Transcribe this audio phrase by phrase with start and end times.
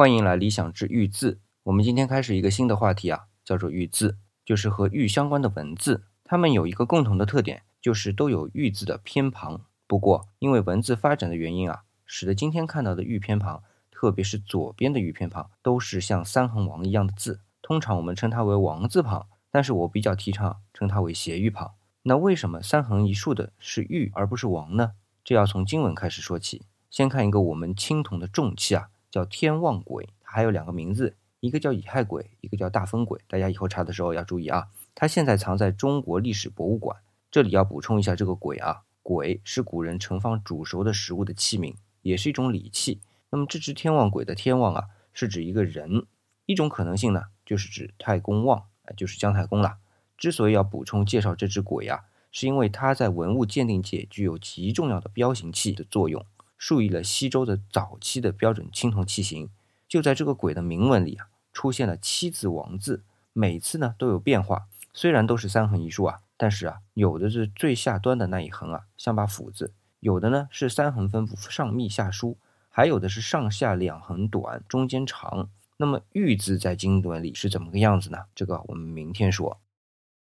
[0.00, 1.40] 欢迎来理想之玉字。
[1.64, 6.04] 我们今天开始一个新的话题啊，叫做玉字，就是和玉相关的文字。
[6.24, 9.60] 它们有一个共同的特点，就是都有玉字的偏旁。
[9.86, 17.40] 不过，因为文字发展的原因啊，使得今天看到的玉偏旁，特别是左边的玉偏旁，都是像三横王一样的字。
[17.60, 21.72] 通常我们称它为王字旁，但是我比较提倡称它为斜玉旁。
[22.04, 24.92] 那为什么三横一竖的是玉而不是王呢？
[25.22, 26.62] 这要从经文开始说起。
[26.88, 28.88] 先看一个我们青铜的重器啊。
[29.10, 33.20] 叫天望鬼，它还有两个名字，一个叫乙亥鬼，一个叫大风鬼。
[33.26, 34.68] 大家以后查的时候要注意啊。
[34.94, 36.96] 它现在藏在中国历史博物馆。
[37.30, 43.00] 这里要补充一下，这个鬼啊，鬼是古人盛放煮熟的食物的器皿，也是一种礼器。
[43.30, 46.06] 那么这只天望鬼的天望啊，是指一个人。
[46.46, 48.64] 一种可能性呢，就是指太公望，
[48.96, 49.76] 就是姜太公了。
[50.18, 52.00] 之所以要补充介绍这只鬼啊，
[52.32, 56.26] 是因为它在文物鉴定界具有极重要的标形器的作用。
[56.60, 59.48] 树立了西周的早期的标准青铜器型，
[59.88, 63.02] 就在这个鬼的铭文里啊，出现了七字王字，
[63.32, 64.68] 每次呢都有变化。
[64.92, 72.36] 虽然都是三横一竖啊，但是啊，有的是最下端的那一横啊，像把斧子；有的呢是三横分布，上密下疏；
[72.68, 75.48] 还有的是上下两横短，中间长。
[75.78, 78.18] 那么玉字在经文里是怎么个样子呢？
[78.34, 79.58] 这个我们明天说。